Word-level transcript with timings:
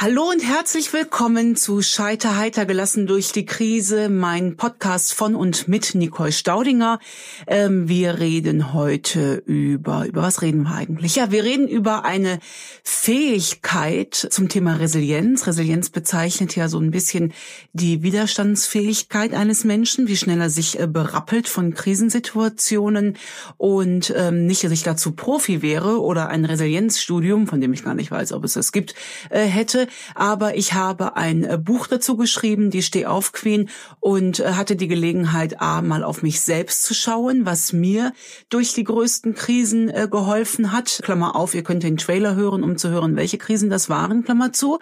Hallo 0.00 0.30
und 0.30 0.40
herzlich 0.40 0.92
willkommen 0.92 1.56
zu 1.56 1.82
Scheiter 1.82 2.36
heiter 2.36 2.66
gelassen 2.66 3.08
durch 3.08 3.32
die 3.32 3.44
Krise, 3.44 4.08
mein 4.08 4.56
Podcast 4.56 5.12
von 5.12 5.34
und 5.34 5.66
mit 5.66 5.96
Nicole 5.96 6.30
Staudinger. 6.30 7.00
Ähm, 7.48 7.88
wir 7.88 8.20
reden 8.20 8.72
heute 8.72 9.42
über, 9.44 10.06
über 10.06 10.22
was 10.22 10.40
reden 10.40 10.62
wir 10.62 10.70
eigentlich? 10.76 11.16
Ja, 11.16 11.32
wir 11.32 11.42
reden 11.42 11.66
über 11.66 12.04
eine 12.04 12.38
Fähigkeit 12.84 14.14
zum 14.14 14.48
Thema 14.48 14.74
Resilienz. 14.74 15.48
Resilienz 15.48 15.90
bezeichnet 15.90 16.54
ja 16.54 16.68
so 16.68 16.78
ein 16.78 16.92
bisschen 16.92 17.32
die 17.72 18.04
Widerstandsfähigkeit 18.04 19.34
eines 19.34 19.64
Menschen, 19.64 20.06
wie 20.06 20.16
schnell 20.16 20.40
er 20.40 20.50
sich 20.50 20.78
äh, 20.78 20.86
berappelt 20.86 21.48
von 21.48 21.74
Krisensituationen 21.74 23.16
und 23.56 24.14
ähm, 24.16 24.46
nicht, 24.46 24.62
dass 24.62 24.70
ich 24.70 24.84
dazu 24.84 25.10
Profi 25.10 25.60
wäre 25.60 26.00
oder 26.00 26.28
ein 26.28 26.44
Resilienzstudium, 26.44 27.48
von 27.48 27.60
dem 27.60 27.72
ich 27.72 27.82
gar 27.82 27.94
nicht 27.94 28.12
weiß, 28.12 28.30
ob 28.30 28.44
es 28.44 28.52
das 28.52 28.70
gibt, 28.70 28.94
äh, 29.30 29.40
hätte 29.40 29.87
aber 30.14 30.56
ich 30.56 30.74
habe 30.74 31.16
ein 31.16 31.44
äh, 31.44 31.58
Buch 31.58 31.86
dazu 31.86 32.16
geschrieben, 32.16 32.70
die 32.70 32.82
Steh 32.82 33.06
auf 33.06 33.32
Queen 33.32 33.68
und 34.00 34.40
äh, 34.40 34.52
hatte 34.52 34.76
die 34.76 34.88
Gelegenheit, 34.88 35.60
A, 35.60 35.82
mal 35.82 36.04
auf 36.04 36.22
mich 36.22 36.40
selbst 36.40 36.82
zu 36.82 36.94
schauen, 36.94 37.46
was 37.46 37.72
mir 37.72 38.12
durch 38.48 38.74
die 38.74 38.84
größten 38.84 39.34
Krisen 39.34 39.88
äh, 39.88 40.08
geholfen 40.10 40.72
hat. 40.72 41.00
Klammer 41.02 41.36
auf, 41.36 41.54
ihr 41.54 41.62
könnt 41.62 41.82
den 41.82 41.96
Trailer 41.96 42.34
hören, 42.34 42.62
um 42.62 42.76
zu 42.76 42.90
hören, 42.90 43.16
welche 43.16 43.38
Krisen 43.38 43.70
das 43.70 43.88
waren, 43.88 44.24
Klammer 44.24 44.52
zu. 44.52 44.78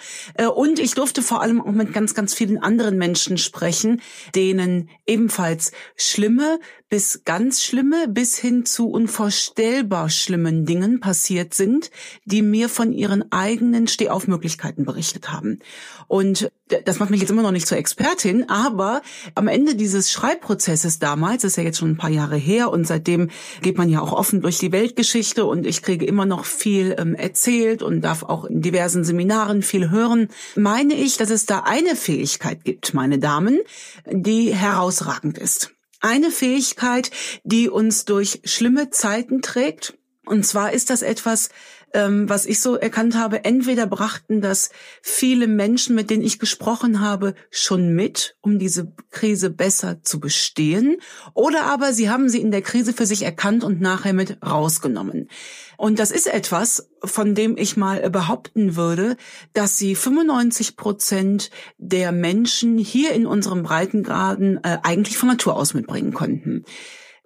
Und 0.55 0.78
ich 0.78 0.95
durfte 0.95 1.23
vor 1.23 1.42
allem 1.42 1.61
auch 1.61 1.73
mit 1.73 1.92
ganz, 1.92 2.14
ganz 2.14 2.34
vielen 2.34 2.59
anderen 2.59 2.98
Menschen 2.98 3.38
sprechen, 3.38 4.00
denen 4.34 4.88
ebenfalls 5.06 5.73
schlimme 5.97 6.59
bis 6.88 7.22
ganz 7.24 7.62
schlimme, 7.64 8.06
bis 8.08 8.36
hin 8.36 8.64
zu 8.64 8.88
unvorstellbar 8.88 10.08
schlimmen 10.08 10.64
Dingen 10.66 11.00
passiert 11.00 11.52
sind, 11.52 11.90
die 12.24 12.42
mir 12.42 12.68
von 12.68 12.92
ihren 12.92 13.32
eigenen 13.32 13.88
Stehaufmöglichkeiten 13.88 14.84
berichtet 14.84 15.32
haben. 15.32 15.58
Und 16.06 16.50
das 16.84 16.98
macht 16.98 17.11
mich 17.11 17.20
jetzt 17.20 17.30
immer 17.30 17.42
noch 17.42 17.52
nicht 17.52 17.66
zur 17.66 17.78
Expertin, 17.78 18.48
aber 18.48 19.02
am 19.34 19.48
Ende 19.48 19.74
dieses 19.74 20.11
Schreibprozesses 20.11 20.98
damals, 20.98 21.44
ist 21.44 21.56
ja 21.56 21.62
jetzt 21.62 21.78
schon 21.78 21.91
ein 21.91 21.96
paar 21.96 22.11
Jahre 22.11 22.36
her 22.36 22.70
und 22.70 22.86
seitdem 22.86 23.30
geht 23.62 23.78
man 23.78 23.89
ja 23.89 24.00
auch 24.00 24.12
offen 24.12 24.41
durch 24.41 24.58
die 24.58 24.72
Weltgeschichte 24.72 25.44
und 25.44 25.66
ich 25.66 25.83
kriege 25.83 26.06
immer 26.06 26.27
noch 26.27 26.44
viel 26.44 26.94
ähm, 26.98 27.14
erzählt 27.14 27.83
und 27.83 28.00
darf 28.00 28.22
auch 28.22 28.44
in 28.44 28.62
diversen 28.62 29.05
Seminaren 29.05 29.62
viel 29.62 29.91
hören, 29.91 30.28
meine 30.55 30.94
ich, 30.94 31.16
dass 31.16 31.30
es 31.30 31.46
da 31.46 31.61
eine 31.61 31.96
Fähigkeit 31.96 32.64
gibt, 32.64 32.94
meine 32.94 33.18
Damen, 33.18 33.61
die 34.11 34.55
herausragend 34.55 35.39
ist 35.39 35.75
eine 36.06 36.30
Fähigkeit, 36.30 37.10
die 37.42 37.68
uns 37.68 38.04
durch 38.04 38.40
schlimme 38.44 38.90
Zeiten 38.90 39.42
trägt. 39.42 39.98
Und 40.24 40.46
zwar 40.46 40.72
ist 40.72 40.90
das 40.90 41.02
etwas, 41.02 41.50
ähm, 41.97 42.28
was 42.28 42.44
ich 42.44 42.61
so 42.61 42.77
erkannt 42.77 43.16
habe, 43.16 43.47
entweder 43.47 43.86
brachten 43.86 44.42
das 44.42 44.69
viele 45.00 45.47
Menschen, 45.47 45.94
mit 45.94 46.11
denen 46.11 46.22
ich 46.22 46.39
gesprochen 46.39 47.00
habe, 47.00 47.34
schon 47.50 47.94
mit, 47.94 48.36
um 48.42 48.58
diese 48.58 48.92
Krise 49.11 49.48
besser 49.48 50.02
zu 50.02 50.20
bestehen, 50.20 50.98
oder 51.33 51.64
aber 51.64 51.94
sie 51.94 52.11
haben 52.11 52.28
sie 52.28 52.42
in 52.42 52.50
der 52.50 52.61
Krise 52.61 52.92
für 52.92 53.06
sich 53.06 53.22
erkannt 53.22 53.64
und 53.64 53.80
nachher 53.80 54.12
mit 54.12 54.36
rausgenommen. 54.44 55.28
Und 55.78 55.98
das 55.98 56.11
ist 56.11 56.27
etwas, 56.27 56.91
von 57.02 57.34
dem 57.34 57.56
ich 57.56 57.78
mal 57.78 58.11
behaupten 58.11 58.77
würde, 58.77 59.17
dass 59.55 59.78
sie 59.78 59.94
95 59.94 60.77
Prozent 60.77 61.50
der 61.78 62.12
Menschen 62.12 62.77
hier 62.77 63.12
in 63.12 63.27
unserem 63.27 63.62
Breitengraden 63.62 64.62
äh, 64.62 64.78
eigentlich 64.83 65.17
von 65.17 65.30
Natur 65.30 65.56
aus 65.56 65.72
mitbringen 65.72 66.12
könnten. 66.12 66.64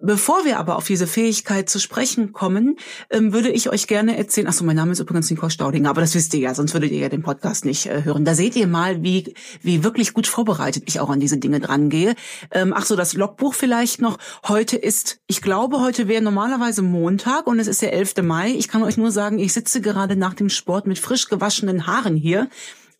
Bevor 0.03 0.45
wir 0.45 0.57
aber 0.57 0.77
auf 0.77 0.87
diese 0.87 1.05
Fähigkeit 1.05 1.69
zu 1.69 1.79
sprechen 1.79 2.33
kommen, 2.33 2.77
ähm, 3.11 3.33
würde 3.33 3.49
ich 3.49 3.69
euch 3.69 3.85
gerne 3.85 4.17
erzählen, 4.17 4.47
ach 4.47 4.53
so, 4.53 4.65
mein 4.65 4.75
Name 4.75 4.93
ist 4.93 4.99
übrigens 4.99 5.29
Nicole 5.29 5.51
Staudinger, 5.51 5.91
aber 5.91 6.01
das 6.01 6.15
wisst 6.15 6.33
ihr 6.33 6.39
ja, 6.39 6.55
sonst 6.55 6.73
würdet 6.73 6.91
ihr 6.91 6.99
ja 6.99 7.09
den 7.09 7.21
Podcast 7.21 7.65
nicht 7.65 7.85
äh, 7.85 8.03
hören. 8.03 8.25
Da 8.25 8.33
seht 8.33 8.55
ihr 8.55 8.65
mal, 8.65 9.03
wie, 9.03 9.35
wie 9.61 9.83
wirklich 9.83 10.13
gut 10.13 10.25
vorbereitet 10.25 10.83
ich 10.87 10.99
auch 10.99 11.09
an 11.09 11.19
diese 11.19 11.37
Dinge 11.37 11.59
drangehe. 11.59 12.15
Ähm, 12.51 12.73
ach 12.75 12.85
so, 12.85 12.95
das 12.95 13.13
Logbuch 13.13 13.53
vielleicht 13.53 14.01
noch. 14.01 14.17
Heute 14.47 14.75
ist, 14.75 15.19
ich 15.27 15.41
glaube, 15.41 15.79
heute 15.81 16.07
wäre 16.07 16.23
normalerweise 16.23 16.81
Montag 16.81 17.45
und 17.45 17.59
es 17.59 17.67
ist 17.67 17.83
der 17.83 17.93
11. 17.93 18.23
Mai. 18.23 18.51
Ich 18.51 18.67
kann 18.67 18.81
euch 18.81 18.97
nur 18.97 19.11
sagen, 19.11 19.37
ich 19.37 19.53
sitze 19.53 19.81
gerade 19.81 20.15
nach 20.15 20.33
dem 20.33 20.49
Sport 20.49 20.87
mit 20.87 20.97
frisch 20.97 21.27
gewaschenen 21.29 21.85
Haaren 21.85 22.15
hier 22.15 22.49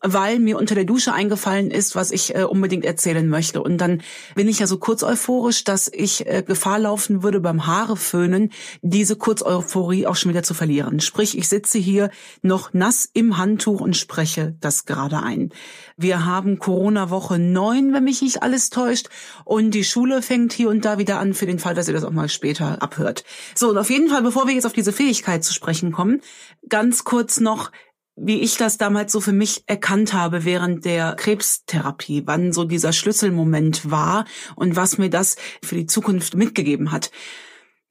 weil 0.02 0.38
mir 0.38 0.58
unter 0.58 0.74
der 0.74 0.84
Dusche 0.84 1.12
eingefallen 1.12 1.70
ist, 1.70 1.94
was 1.94 2.10
ich 2.10 2.34
äh, 2.34 2.42
unbedingt 2.42 2.84
erzählen 2.84 3.28
möchte. 3.28 3.62
Und 3.62 3.78
dann 3.78 4.02
bin 4.34 4.48
ich 4.48 4.58
ja 4.58 4.66
so 4.66 4.78
kurz 4.78 5.02
euphorisch, 5.02 5.64
dass 5.64 5.88
ich 5.92 6.26
äh, 6.26 6.42
Gefahr 6.42 6.78
laufen 6.78 7.22
würde 7.22 7.40
beim 7.40 7.66
Haareföhnen, 7.66 8.50
diese 8.82 9.16
Kurzeuphorie 9.16 10.06
auch 10.06 10.16
schon 10.16 10.30
wieder 10.30 10.42
zu 10.42 10.54
verlieren. 10.54 11.00
Sprich, 11.00 11.38
ich 11.38 11.48
sitze 11.48 11.78
hier 11.78 12.10
noch 12.42 12.72
nass 12.72 13.08
im 13.12 13.38
Handtuch 13.38 13.80
und 13.80 13.96
spreche 13.96 14.56
das 14.60 14.84
gerade 14.84 15.22
ein. 15.22 15.50
Wir 15.96 16.24
haben 16.26 16.58
Corona-Woche 16.58 17.38
neun, 17.38 17.92
wenn 17.92 18.04
mich 18.04 18.22
nicht 18.22 18.42
alles 18.42 18.70
täuscht. 18.70 19.08
Und 19.44 19.70
die 19.72 19.84
Schule 19.84 20.22
fängt 20.22 20.52
hier 20.52 20.68
und 20.68 20.84
da 20.84 20.98
wieder 20.98 21.18
an, 21.18 21.34
für 21.34 21.46
den 21.46 21.58
Fall, 21.58 21.74
dass 21.74 21.88
ihr 21.88 21.94
das 21.94 22.04
auch 22.04 22.10
mal 22.10 22.28
später 22.28 22.82
abhört. 22.82 23.24
So, 23.54 23.70
und 23.70 23.78
auf 23.78 23.90
jeden 23.90 24.08
Fall, 24.08 24.22
bevor 24.22 24.46
wir 24.46 24.54
jetzt 24.54 24.66
auf 24.66 24.72
diese 24.72 24.92
Fähigkeit 24.92 25.44
zu 25.44 25.54
sprechen 25.54 25.92
kommen, 25.92 26.20
ganz 26.68 27.04
kurz 27.04 27.40
noch, 27.40 27.70
wie 28.16 28.40
ich 28.40 28.56
das 28.56 28.78
damals 28.78 29.12
so 29.12 29.20
für 29.20 29.32
mich 29.32 29.64
erkannt 29.66 30.12
habe 30.12 30.44
während 30.44 30.84
der 30.84 31.14
Krebstherapie, 31.14 32.22
wann 32.26 32.52
so 32.52 32.64
dieser 32.64 32.92
Schlüsselmoment 32.92 33.90
war 33.90 34.26
und 34.54 34.76
was 34.76 34.98
mir 34.98 35.10
das 35.10 35.36
für 35.64 35.76
die 35.76 35.86
Zukunft 35.86 36.34
mitgegeben 36.36 36.92
hat. 36.92 37.10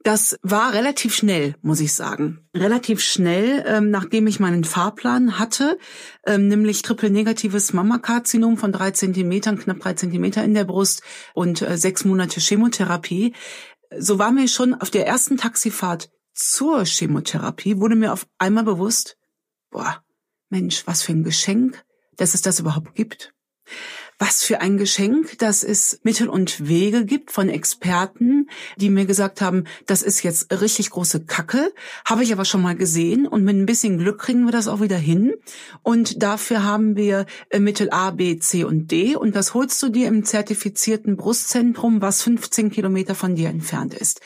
Das 0.03 0.39
war 0.41 0.73
relativ 0.73 1.13
schnell, 1.13 1.55
muss 1.61 1.79
ich 1.79 1.93
sagen. 1.93 2.39
Relativ 2.55 3.01
schnell, 3.01 3.63
ähm, 3.67 3.91
nachdem 3.91 4.25
ich 4.25 4.39
meinen 4.39 4.63
Fahrplan 4.63 5.37
hatte, 5.37 5.77
ähm, 6.25 6.47
nämlich 6.47 6.81
triple-negatives 6.81 7.73
Mammakarzinom 7.73 8.57
von 8.57 8.71
drei 8.71 8.91
Zentimetern, 8.91 9.59
knapp 9.59 9.79
drei 9.79 9.93
Zentimeter 9.93 10.43
in 10.43 10.55
der 10.55 10.65
Brust 10.65 11.03
und 11.35 11.61
äh, 11.61 11.77
sechs 11.77 12.03
Monate 12.03 12.39
Chemotherapie. 12.39 13.35
So 13.95 14.17
war 14.17 14.31
mir 14.31 14.47
schon 14.47 14.73
auf 14.73 14.89
der 14.89 15.05
ersten 15.05 15.37
Taxifahrt 15.37 16.09
zur 16.33 16.85
Chemotherapie, 16.85 17.77
wurde 17.77 17.95
mir 17.95 18.11
auf 18.11 18.25
einmal 18.39 18.63
bewusst, 18.63 19.17
boah, 19.69 20.03
Mensch, 20.51 20.85
was 20.85 21.01
für 21.01 21.13
ein 21.13 21.23
Geschenk, 21.23 21.83
dass 22.17 22.33
es 22.33 22.41
das 22.41 22.59
überhaupt 22.59 22.95
gibt. 22.95 23.33
Was 24.19 24.43
für 24.43 24.61
ein 24.61 24.77
Geschenk, 24.77 25.39
dass 25.39 25.63
es 25.63 25.99
Mittel 26.03 26.29
und 26.29 26.67
Wege 26.67 27.05
gibt 27.05 27.31
von 27.31 27.49
Experten, 27.49 28.49
die 28.75 28.91
mir 28.91 29.07
gesagt 29.07 29.41
haben, 29.41 29.63
das 29.87 30.03
ist 30.03 30.21
jetzt 30.21 30.51
richtig 30.61 30.91
große 30.91 31.25
Kacke, 31.25 31.73
habe 32.05 32.21
ich 32.21 32.31
aber 32.31 32.45
schon 32.45 32.61
mal 32.61 32.75
gesehen 32.75 33.25
und 33.25 33.43
mit 33.43 33.55
ein 33.55 33.65
bisschen 33.65 33.97
Glück 33.97 34.19
kriegen 34.19 34.45
wir 34.45 34.51
das 34.51 34.67
auch 34.67 34.79
wieder 34.79 34.97
hin. 34.97 35.33
Und 35.81 36.21
dafür 36.21 36.63
haben 36.63 36.95
wir 36.95 37.25
äh, 37.49 37.59
Mittel 37.59 37.89
A, 37.89 38.11
B, 38.11 38.37
C 38.37 38.63
und 38.63 38.91
D 38.91 39.15
und 39.15 39.35
das 39.35 39.55
holst 39.55 39.81
du 39.81 39.89
dir 39.89 40.07
im 40.07 40.23
zertifizierten 40.23 41.17
Brustzentrum, 41.17 42.03
was 42.03 42.21
15 42.21 42.69
Kilometer 42.69 43.15
von 43.15 43.33
dir 43.33 43.49
entfernt 43.49 43.95
ist. 43.95 44.21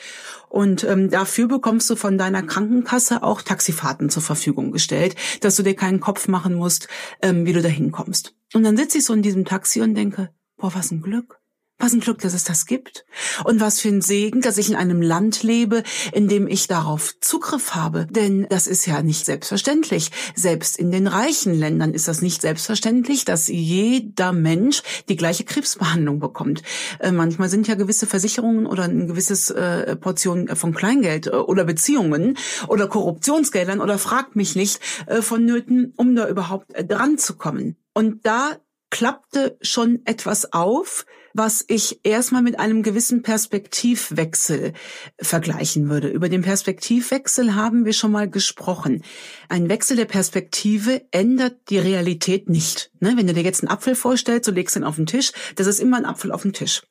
Und 0.56 0.84
ähm, 0.84 1.10
dafür 1.10 1.48
bekommst 1.48 1.90
du 1.90 1.96
von 1.96 2.16
deiner 2.16 2.42
Krankenkasse 2.42 3.22
auch 3.22 3.42
Taxifahrten 3.42 4.08
zur 4.08 4.22
Verfügung 4.22 4.72
gestellt, 4.72 5.14
dass 5.42 5.56
du 5.56 5.62
dir 5.62 5.76
keinen 5.76 6.00
Kopf 6.00 6.28
machen 6.28 6.54
musst, 6.54 6.88
ähm, 7.20 7.44
wie 7.44 7.52
du 7.52 7.60
da 7.60 7.68
hinkommst. 7.68 8.34
Und 8.54 8.62
dann 8.62 8.78
sitze 8.78 8.96
ich 8.96 9.04
so 9.04 9.12
in 9.12 9.20
diesem 9.20 9.44
Taxi 9.44 9.82
und 9.82 9.94
denke, 9.94 10.30
boah, 10.56 10.74
was 10.74 10.92
ein 10.92 11.02
Glück. 11.02 11.42
Was 11.78 11.92
ein 11.92 12.00
Glück, 12.00 12.20
dass 12.20 12.32
es 12.32 12.44
das 12.44 12.64
gibt. 12.64 13.04
Und 13.44 13.60
was 13.60 13.80
für 13.80 13.88
ein 13.88 14.00
Segen, 14.00 14.40
dass 14.40 14.56
ich 14.56 14.70
in 14.70 14.76
einem 14.76 15.02
Land 15.02 15.42
lebe, 15.42 15.82
in 16.12 16.26
dem 16.26 16.48
ich 16.48 16.68
darauf 16.68 17.14
Zugriff 17.20 17.74
habe. 17.74 18.06
Denn 18.10 18.46
das 18.48 18.66
ist 18.66 18.86
ja 18.86 19.02
nicht 19.02 19.26
selbstverständlich. 19.26 20.10
Selbst 20.34 20.78
in 20.78 20.90
den 20.90 21.06
reichen 21.06 21.52
Ländern 21.52 21.92
ist 21.92 22.08
das 22.08 22.22
nicht 22.22 22.40
selbstverständlich, 22.40 23.26
dass 23.26 23.48
jeder 23.48 24.32
Mensch 24.32 24.82
die 25.10 25.16
gleiche 25.16 25.44
Krebsbehandlung 25.44 26.18
bekommt. 26.18 26.62
Äh, 26.98 27.12
manchmal 27.12 27.50
sind 27.50 27.68
ja 27.68 27.74
gewisse 27.74 28.06
Versicherungen 28.06 28.66
oder 28.66 28.84
ein 28.84 29.06
gewisses 29.06 29.50
äh, 29.50 29.96
Portion 29.96 30.48
von 30.48 30.72
Kleingeld 30.72 31.26
äh, 31.26 31.30
oder 31.30 31.64
Beziehungen 31.64 32.38
oder 32.68 32.88
Korruptionsgeldern 32.88 33.80
oder 33.82 33.98
fragt 33.98 34.34
mich 34.34 34.56
nicht 34.56 34.80
äh, 35.06 35.20
vonnöten, 35.20 35.92
um 35.96 36.16
da 36.16 36.26
überhaupt 36.26 36.74
äh, 36.74 36.86
dran 36.86 37.18
zu 37.18 37.36
kommen. 37.36 37.76
Und 37.92 38.26
da 38.26 38.56
klappte 38.90 39.58
schon 39.60 40.00
etwas 40.04 40.52
auf, 40.52 41.06
was 41.34 41.64
ich 41.68 42.00
erstmal 42.02 42.42
mit 42.42 42.58
einem 42.58 42.82
gewissen 42.82 43.22
Perspektivwechsel 43.22 44.72
vergleichen 45.20 45.90
würde. 45.90 46.08
Über 46.08 46.28
den 46.28 46.42
Perspektivwechsel 46.42 47.54
haben 47.54 47.84
wir 47.84 47.92
schon 47.92 48.12
mal 48.12 48.28
gesprochen. 48.28 49.02
Ein 49.48 49.68
Wechsel 49.68 49.96
der 49.96 50.06
Perspektive 50.06 51.02
ändert 51.10 51.68
die 51.68 51.78
Realität 51.78 52.48
nicht. 52.48 52.90
Ne? 53.00 53.14
Wenn 53.16 53.26
du 53.26 53.34
dir 53.34 53.42
jetzt 53.42 53.62
einen 53.62 53.70
Apfel 53.70 53.94
vorstellst, 53.94 54.48
du 54.48 54.52
legst 54.52 54.76
ihn 54.76 54.84
auf 54.84 54.96
den 54.96 55.06
Tisch, 55.06 55.32
das 55.56 55.66
ist 55.66 55.80
immer 55.80 55.98
ein 55.98 56.06
Apfel 56.06 56.32
auf 56.32 56.42
dem 56.42 56.54
Tisch. 56.54 56.82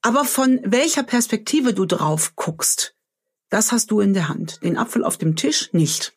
Aber 0.00 0.24
von 0.24 0.60
welcher 0.64 1.02
Perspektive 1.02 1.74
du 1.74 1.84
drauf 1.84 2.34
guckst, 2.36 2.94
das 3.50 3.72
hast 3.72 3.90
du 3.90 4.00
in 4.00 4.14
der 4.14 4.28
Hand. 4.28 4.62
Den 4.62 4.76
Apfel 4.76 5.04
auf 5.04 5.18
dem 5.18 5.36
Tisch 5.36 5.72
nicht. 5.72 6.16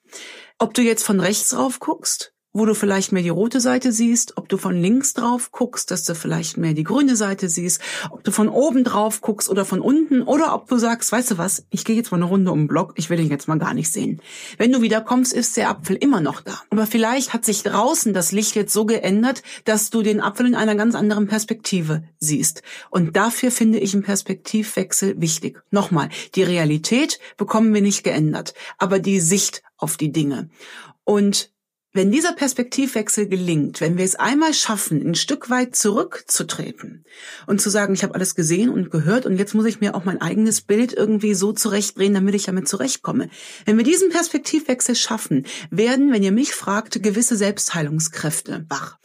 Ob 0.60 0.74
du 0.74 0.82
jetzt 0.82 1.04
von 1.04 1.20
rechts 1.20 1.50
drauf 1.50 1.80
guckst 1.80 2.34
wo 2.60 2.66
du 2.66 2.76
vielleicht 2.76 3.14
mehr 3.14 3.24
die 3.24 3.30
rote 3.30 3.62
Seite 3.62 3.94
siehst, 3.94 4.38
ob 4.38 4.50
du 4.50 4.58
von 4.58 4.80
links 4.80 5.14
drauf 5.14 5.52
guckst, 5.52 5.92
dass 5.92 6.04
du 6.04 6.14
vielleicht 6.14 6.58
mehr 6.58 6.74
die 6.74 6.84
grüne 6.84 7.16
Seite 7.16 7.48
siehst, 7.48 7.82
ob 8.12 8.24
du 8.26 8.32
von 8.32 8.50
oben 8.50 8.84
drauf 8.84 9.22
guckst 9.22 9.50
oder 9.50 9.64
von 9.64 9.80
unten 9.80 10.22
oder 10.24 10.54
ob 10.54 10.68
du 10.68 10.78
sagst, 10.78 11.12
weißt 11.12 11.32
du 11.32 11.38
was, 11.38 11.64
ich 11.70 11.86
gehe 11.86 11.96
jetzt 11.96 12.12
mal 12.12 12.18
eine 12.18 12.26
Runde 12.26 12.52
um 12.52 12.60
den 12.60 12.68
Block, 12.68 12.94
ich 12.98 13.10
will 13.10 13.16
den 13.16 13.30
jetzt 13.30 13.48
mal 13.48 13.58
gar 13.58 13.74
nicht 13.74 13.94
sehen. 13.94 14.22
Wenn 14.58 14.74
du 14.74 14.82
wieder 14.82 15.00
kommst, 15.00 15.32
ist 15.32 15.56
der 15.56 15.70
Apfel 15.70 15.96
immer 15.96 16.20
noch 16.20 16.42
da. 16.42 16.62
Aber 16.70 16.86
vielleicht 16.86 17.32
hat 17.34 17.46
sich 17.46 17.64
draußen 17.64 18.14
das 18.14 18.34
Licht 18.34 18.56
jetzt 18.56 18.74
so 18.74 18.86
geändert, 18.86 19.42
dass 19.64 19.90
du 19.90 20.02
den 20.02 20.20
Apfel 20.20 20.46
in 20.46 20.56
einer 20.56 20.76
ganz 20.76 20.96
anderen 20.96 21.28
Perspektive 21.28 22.04
siehst. 22.20 22.62
Und 22.90 23.16
dafür 23.16 23.52
finde 23.52 23.80
ich 23.80 23.94
einen 23.94 24.04
Perspektivwechsel 24.04 25.22
wichtig. 25.22 25.64
Nochmal, 25.72 26.10
die 26.36 26.44
Realität 26.44 27.20
bekommen 27.38 27.74
wir 27.74 27.82
nicht 27.82 28.04
geändert, 28.04 28.54
aber 28.78 29.00
die 29.00 29.22
Sicht 29.22 29.64
auf 29.78 29.96
die 29.96 30.12
Dinge. 30.12 30.50
Und 31.06 31.52
wenn 31.92 32.12
dieser 32.12 32.34
Perspektivwechsel 32.34 33.28
gelingt, 33.28 33.82
wenn 33.82 33.98
wir 33.98 34.06
es 34.06 34.16
einmal 34.16 34.54
schaffen, 34.54 35.02
ein 35.06 35.16
Stück 35.16 35.50
weit 35.50 35.76
zurückzutreten 35.76 37.04
und 37.48 37.62
zu 37.62 37.72
sagen, 37.72 37.96
ich 37.96 38.04
habe 38.04 38.14
alles 38.14 38.36
gesehen 38.36 38.70
und 38.70 38.92
gehört 38.92 39.26
und 39.26 39.38
jetzt 39.38 39.56
muss 39.56 39.66
ich 39.66 39.82
mir 39.82 39.96
auch 39.96 40.06
mein 40.06 40.22
eigenes 40.22 40.62
Bild 40.62 40.94
irgendwie 40.94 41.34
so 41.34 41.52
zurechtdrehen, 41.52 42.14
damit 42.14 42.36
ich 42.36 42.44
damit 42.44 42.68
zurechtkomme. 42.68 43.30
Wenn 43.66 43.78
wir 43.78 43.84
diesen 43.84 44.10
Perspektivwechsel 44.10 44.96
schaffen, 44.96 45.48
werden, 45.72 46.12
wenn 46.12 46.22
ihr 46.22 46.32
mich 46.32 46.54
fragt, 46.54 47.02
gewisse 47.02 47.36
Selbstheilungskräfte 47.36 48.66
wach. 48.70 48.98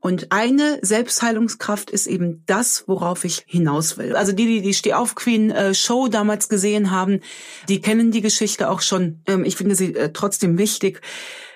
Und 0.00 0.30
eine 0.30 0.78
Selbstheilungskraft 0.82 1.90
ist 1.90 2.06
eben 2.06 2.44
das, 2.46 2.84
worauf 2.86 3.24
ich 3.24 3.44
hinaus 3.46 3.98
will. 3.98 4.14
Also 4.14 4.32
die, 4.32 4.46
die 4.46 4.60
die 4.60 4.74
Steh 4.74 4.92
auf 4.92 5.14
Queen 5.14 5.50
äh, 5.50 5.72
damals 6.10 6.48
gesehen 6.48 6.90
haben, 6.90 7.22
die 7.68 7.80
kennen 7.80 8.12
die 8.12 8.20
Geschichte 8.20 8.70
auch 8.70 8.82
schon. 8.82 9.22
Ähm, 9.26 9.44
ich 9.44 9.56
finde 9.56 9.74
sie 9.74 9.96
äh, 9.96 10.12
trotzdem 10.12 10.58
wichtig. 10.58 11.00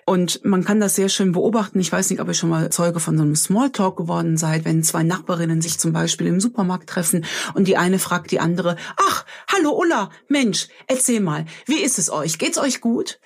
Und 0.06 0.44
man 0.44 0.64
kann 0.64 0.80
das 0.80 0.96
sehr 0.96 1.08
schön 1.08 1.32
beobachten. 1.32 1.80
Ich 1.80 1.92
weiß 1.92 2.10
nicht, 2.10 2.20
ob 2.20 2.28
ihr 2.28 2.34
schon 2.34 2.50
mal 2.50 2.70
Zeuge 2.70 3.00
von 3.00 3.16
so 3.16 3.22
einem 3.22 3.36
Smalltalk 3.36 3.96
geworden 3.96 4.36
seid, 4.36 4.64
wenn 4.64 4.82
zwei 4.82 5.02
Nachbarinnen 5.02 5.60
sich 5.60 5.78
zum 5.78 5.92
Beispiel 5.92 6.26
im 6.26 6.40
Supermarkt 6.40 6.88
treffen 6.88 7.24
und 7.54 7.68
die 7.68 7.76
eine 7.76 7.98
fragt 7.98 8.30
die 8.30 8.40
andere, 8.40 8.76
ach, 8.96 9.24
hallo 9.52 9.70
Ulla, 9.78 10.10
Mensch, 10.28 10.68
erzähl 10.86 11.20
mal, 11.20 11.46
wie 11.66 11.80
ist 11.80 11.98
es 11.98 12.10
euch? 12.10 12.38
Geht's 12.38 12.58
euch 12.58 12.80
gut? 12.80 13.20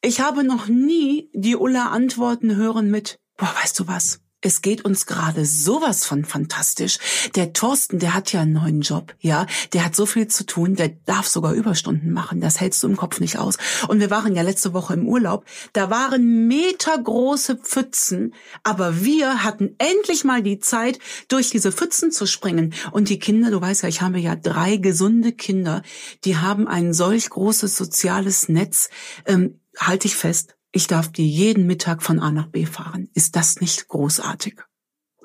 Ich 0.00 0.20
habe 0.20 0.42
noch 0.42 0.68
nie 0.68 1.30
die 1.32 1.56
Ulla 1.56 1.88
antworten 1.88 2.56
hören 2.56 2.90
mit, 2.90 3.20
boah, 3.36 3.54
weißt 3.62 3.78
du 3.78 3.86
was? 3.86 4.20
Es 4.42 4.60
geht 4.60 4.84
uns 4.84 5.06
gerade 5.06 5.46
sowas 5.46 6.04
von 6.04 6.24
fantastisch. 6.24 6.98
Der 7.36 7.52
Thorsten, 7.52 7.98
der 8.00 8.12
hat 8.12 8.32
ja 8.32 8.42
einen 8.42 8.52
neuen 8.52 8.80
Job, 8.80 9.14
ja, 9.20 9.46
der 9.72 9.84
hat 9.84 9.96
so 9.96 10.04
viel 10.04 10.26
zu 10.28 10.44
tun, 10.44 10.74
der 10.74 10.88
darf 11.06 11.28
sogar 11.28 11.52
Überstunden 11.52 12.12
machen. 12.12 12.40
Das 12.40 12.60
hältst 12.60 12.82
du 12.82 12.88
im 12.88 12.96
Kopf 12.96 13.20
nicht 13.20 13.38
aus. 13.38 13.56
Und 13.88 14.00
wir 14.00 14.10
waren 14.10 14.34
ja 14.34 14.42
letzte 14.42 14.74
Woche 14.74 14.94
im 14.94 15.08
Urlaub. 15.08 15.46
Da 15.72 15.90
waren 15.90 16.48
metergroße 16.48 17.56
Pfützen, 17.56 18.34
aber 18.64 19.04
wir 19.04 19.44
hatten 19.44 19.76
endlich 19.78 20.24
mal 20.24 20.42
die 20.42 20.58
Zeit, 20.58 20.98
durch 21.28 21.50
diese 21.50 21.72
Pfützen 21.72 22.10
zu 22.10 22.26
springen. 22.26 22.74
Und 22.90 23.08
die 23.08 23.18
Kinder, 23.18 23.50
du 23.50 23.60
weißt 23.60 23.84
ja, 23.84 23.88
ich 23.88 24.02
habe 24.02 24.18
ja 24.18 24.34
drei 24.34 24.76
gesunde 24.76 25.32
Kinder, 25.32 25.82
die 26.24 26.36
haben 26.36 26.66
ein 26.66 26.92
solch 26.92 27.30
großes 27.30 27.76
soziales 27.76 28.48
Netz. 28.48 28.90
Ähm, 29.24 29.60
halte 29.78 30.06
ich 30.06 30.16
fest, 30.16 30.56
ich 30.72 30.86
darf 30.86 31.12
dir 31.12 31.26
jeden 31.26 31.66
Mittag 31.66 32.02
von 32.02 32.18
A 32.18 32.32
nach 32.32 32.46
B 32.46 32.64
fahren. 32.64 33.10
Ist 33.12 33.36
das 33.36 33.60
nicht 33.60 33.88
großartig? 33.88 34.56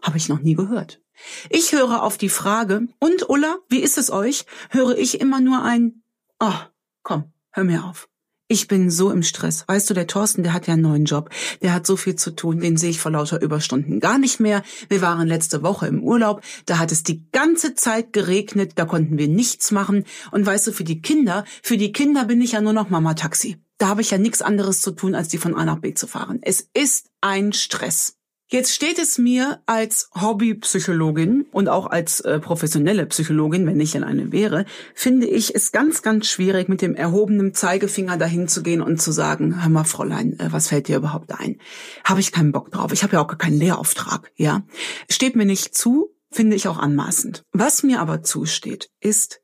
Habe 0.02 0.18
ich 0.18 0.28
noch 0.28 0.42
nie 0.42 0.56
gehört. 0.56 1.02
Ich 1.50 1.72
höre 1.72 2.04
auf 2.04 2.18
die 2.18 2.30
Frage, 2.30 2.88
und 3.00 3.30
Ulla, 3.30 3.58
wie 3.70 3.80
ist 3.80 3.98
es 3.98 4.12
euch? 4.12 4.46
Höre 4.70 4.98
ich 4.98 5.20
immer 5.22 5.40
nur 5.40 5.64
ein, 5.64 6.04
oh, 6.40 6.54
komm, 7.02 7.32
hör 7.52 7.64
mir 7.64 7.86
auf. 7.86 8.10
Ich 8.50 8.68
bin 8.68 8.90
so 8.90 9.12
im 9.12 9.24
Stress. 9.24 9.66
Weißt 9.68 9.90
du, 9.90 9.94
der 9.94 10.08
Thorsten, 10.08 10.44
der 10.44 10.54
hat 10.54 10.68
ja 10.68 10.74
einen 10.74 10.84
neuen 10.84 11.06
Job. 11.06 11.32
Der 11.62 11.74
hat 11.74 11.86
so 11.86 11.98
viel 11.98 12.16
zu 12.16 12.32
tun, 12.32 12.60
den 12.60 12.78
sehe 12.78 12.92
ich 12.92 13.00
vor 13.00 13.12
lauter 13.12 13.42
Überstunden 13.42 14.00
gar 14.00 14.18
nicht 14.18 14.40
mehr. 14.40 14.64
Wir 14.88 15.02
waren 15.02 15.28
letzte 15.28 15.64
Woche 15.64 15.88
im 15.88 16.02
Urlaub, 16.02 16.42
da 16.66 16.78
hat 16.78 16.92
es 16.92 17.04
die 17.04 17.30
ganze 17.32 17.76
Zeit 17.76 18.14
geregnet, 18.14 18.74
da 18.76 18.86
konnten 18.86 19.18
wir 19.18 19.28
nichts 19.28 19.72
machen. 19.72 20.06
Und 20.32 20.46
weißt 20.46 20.68
du, 20.68 20.72
für 20.72 20.86
die 20.86 21.02
Kinder, 21.02 21.44
für 21.62 21.78
die 21.78 21.92
Kinder 21.92 22.26
bin 22.26 22.40
ich 22.40 22.54
ja 22.54 22.62
nur 22.62 22.74
noch 22.74 22.90
Mama 22.90 23.16
Taxi 23.16 23.58
da 23.78 23.88
habe 23.90 24.02
ich 24.02 24.12
ja 24.12 24.18
nichts 24.18 24.42
anderes 24.42 24.82
zu 24.82 24.92
tun, 24.92 25.16
als 25.16 25.28
die 25.28 25.38
von 25.38 25.56
A 25.56 25.66
nach 25.66 25.80
B 25.80 25.94
zu 25.94 26.08
fahren. 26.08 26.40
Es 26.42 26.68
ist 26.74 27.10
ein 27.22 27.54
Stress. 27.54 28.18
Jetzt 28.50 28.74
steht 28.74 28.98
es 28.98 29.18
mir 29.18 29.62
als 29.66 30.10
Hobbypsychologin 30.16 31.48
und 31.52 31.68
auch 31.68 31.86
als 31.86 32.22
äh, 32.22 32.40
professionelle 32.40 33.06
Psychologin, 33.06 33.68
wenn 33.68 33.80
ich 33.82 33.92
denn 33.92 34.06
eine 34.06 34.32
wäre, 34.32 34.64
finde 34.96 35.28
ich 35.28 35.54
es 35.54 35.74
ganz, 35.74 36.02
ganz 36.02 36.28
schwierig, 36.28 36.70
mit 36.70 36.82
dem 36.82 36.96
erhobenen 36.96 37.54
Zeigefinger 37.54 38.16
dahin 38.16 38.48
zu 38.48 38.64
gehen 38.64 38.82
und 38.82 39.02
zu 39.02 39.12
sagen, 39.12 39.62
hör 39.62 39.70
mal, 39.70 39.84
Fräulein, 39.84 40.40
äh, 40.40 40.48
was 40.50 40.70
fällt 40.70 40.88
dir 40.88 40.96
überhaupt 40.96 41.34
ein? 41.34 41.60
Habe 42.06 42.22
ich 42.22 42.32
keinen 42.32 42.54
Bock 42.54 42.72
drauf. 42.72 42.94
Ich 42.94 43.04
habe 43.04 43.14
ja 43.18 43.22
auch 43.22 43.28
gar 43.28 43.38
keinen 43.38 43.60
Lehrauftrag, 43.60 44.32
ja. 44.38 44.64
Steht 45.10 45.36
mir 45.36 45.46
nicht 45.46 45.76
zu, 45.76 46.16
finde 46.32 46.56
ich 46.56 46.70
auch 46.70 46.78
anmaßend. 46.78 47.44
Was 47.52 47.84
mir 47.84 48.00
aber 48.00 48.24
zusteht, 48.24 48.90
ist, 49.02 49.42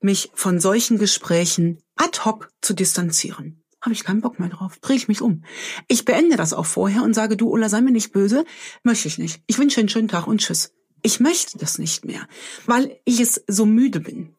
mich 0.00 0.30
von 0.34 0.60
solchen 0.60 0.98
Gesprächen 0.98 1.82
ad 1.96 2.20
hoc 2.24 2.50
zu 2.60 2.72
distanzieren 2.72 3.63
habe 3.84 3.92
ich 3.92 4.02
keinen 4.02 4.22
Bock 4.22 4.40
mehr 4.40 4.48
drauf. 4.48 4.78
Drehe 4.80 4.96
ich 4.96 5.08
mich 5.08 5.20
um. 5.20 5.44
Ich 5.88 6.06
beende 6.06 6.36
das 6.36 6.54
auch 6.54 6.64
vorher 6.64 7.02
und 7.02 7.14
sage, 7.14 7.36
du 7.36 7.50
Ulla, 7.50 7.68
sei 7.68 7.82
mir 7.82 7.92
nicht 7.92 8.12
böse. 8.12 8.46
Möchte 8.82 9.08
ich 9.08 9.18
nicht. 9.18 9.42
Ich 9.46 9.58
wünsche 9.58 9.78
einen 9.78 9.90
schönen 9.90 10.08
Tag 10.08 10.26
und 10.26 10.40
tschüss. 10.40 10.72
Ich 11.02 11.20
möchte 11.20 11.58
das 11.58 11.78
nicht 11.78 12.06
mehr, 12.06 12.26
weil 12.64 12.98
ich 13.04 13.20
es 13.20 13.44
so 13.46 13.66
müde 13.66 14.00
bin. 14.00 14.34